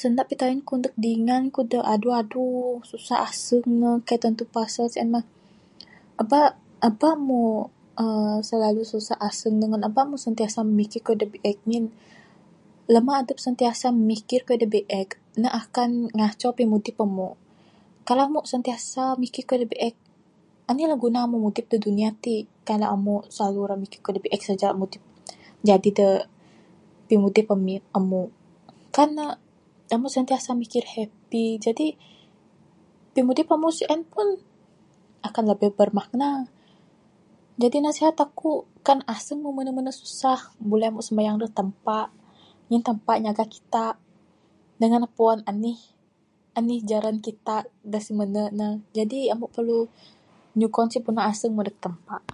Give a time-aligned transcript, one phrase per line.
[0.00, 1.60] Sanda pitayen ku neg dingan ku
[1.94, 2.46] adu adu
[2.90, 5.24] susah aseng ne kaik tantu pasal sien mah.
[6.22, 6.40] Aba
[6.88, 7.40] aba mu
[8.02, 8.38] uhh
[8.98, 11.86] susah aseng dangan aba mu sentiasa mikir kayuh da biek ngin
[12.94, 15.08] Lama adep sentiasa mikir kayuh da biek
[15.40, 17.28] ne akan ngaco pimudip amu.
[18.06, 19.94] Kalau amu sentiasa mikir kayuh da biek
[20.70, 22.34] anih la guna mu mudip da dunia ti
[22.68, 24.66] kalau mu silalu mikir kayuh da biek saja.
[25.66, 26.08] Jaji de
[27.08, 28.22] pimudip ami amu
[28.96, 29.26] kan ne
[29.94, 31.86] amu sentiasa mikir happy jadi
[33.14, 34.28] pimudip amu sien pun
[35.26, 36.50] Akan lebih bermakna
[37.60, 38.50] jadi nasihat aku
[38.86, 42.00] kan aseng mu mene mene susah buleh mu simayang neg Tampa
[42.66, 43.86] ngin Tampa nyaga kita
[44.82, 48.66] dangan ne puan anih jaran kita da simene ne
[48.96, 49.86] jadi amu perlu
[50.58, 52.24] nyugon sipuno aseng mu neg Tampa.